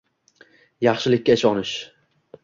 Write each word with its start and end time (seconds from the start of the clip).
Yaxshilikka 0.87 1.35
ishonish. 1.39 1.75